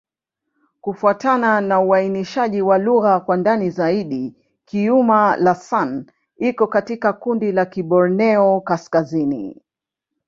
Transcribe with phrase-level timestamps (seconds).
[0.81, 4.35] Kufuatana na uainishaji wa lugha kwa ndani zaidi,
[4.65, 6.05] Kiuma'-Lasan
[6.37, 9.55] iko katika kundi la Kiborneo-Kaskazini.